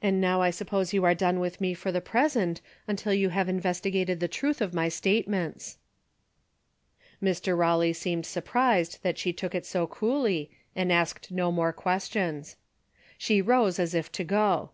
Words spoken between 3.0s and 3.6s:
you have